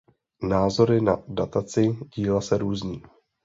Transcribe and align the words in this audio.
Názory 0.43 1.01
na 1.01 1.23
dataci 1.27 1.97
díla 2.15 2.41
se 2.41 2.57
různí. 2.57 3.03